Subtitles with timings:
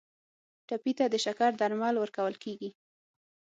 [0.67, 2.69] ټپي ته د شکر درمل ورکول کیږي.